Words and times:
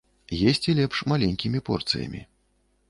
Есці 0.51 0.75
лепш 0.79 1.03
маленькімі 1.11 1.59
порцыямі. 1.69 2.21